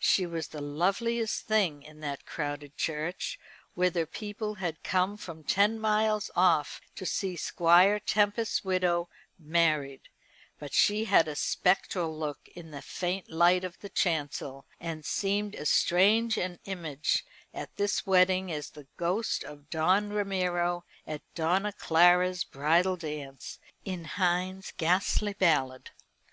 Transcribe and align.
She 0.00 0.26
was 0.26 0.48
the 0.48 0.60
loveliest 0.60 1.46
thing 1.46 1.84
in 1.84 2.00
that 2.00 2.26
crowded 2.26 2.76
church, 2.76 3.38
whither 3.74 4.04
people 4.04 4.56
had 4.56 4.82
come 4.82 5.16
from 5.16 5.44
ten 5.44 5.78
miles 5.78 6.28
off 6.34 6.80
to 6.96 7.06
see 7.06 7.36
Squire 7.36 8.00
Tempest's 8.00 8.64
widow 8.64 9.08
married; 9.38 10.08
but 10.58 10.72
she 10.74 11.04
had 11.04 11.28
a 11.28 11.36
spectral 11.36 12.18
look 12.18 12.48
in 12.48 12.72
the 12.72 12.82
faint 12.82 13.30
light 13.30 13.62
of 13.62 13.78
the 13.78 13.88
chancel, 13.88 14.66
and 14.80 15.04
seemed 15.04 15.54
as 15.54 15.70
strange 15.70 16.36
an 16.36 16.58
image 16.64 17.24
at 17.54 17.76
this 17.76 18.04
wedding 18.04 18.50
as 18.50 18.70
the 18.70 18.88
ghost 18.96 19.44
of 19.44 19.70
Don 19.70 20.12
Ramiro 20.12 20.84
at 21.06 21.22
Donna 21.36 21.72
Clara's 21.72 22.42
bridal 22.42 22.96
dance, 22.96 23.60
in 23.84 24.02
Heine's 24.04 24.72
ghastly 24.76 25.34
ballad. 25.34 25.92